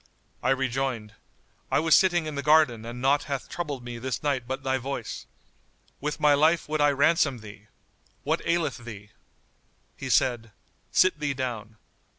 [0.41, 1.13] I rejoined,
[1.69, 4.79] "I was sitting in the garden and naught hath troubled me this night but thy
[4.79, 5.27] voice.
[5.99, 7.67] With my life would I ransom thee!
[8.23, 9.11] What aileth thee?"
[9.95, 10.53] He said,
[10.91, 11.77] "Sit thee down."